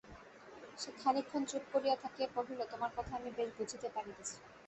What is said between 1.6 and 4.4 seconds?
করিয়া থাকিয়া কহিল, তোমার কথা আমি বেশ বুঝিতে পারিতেছি।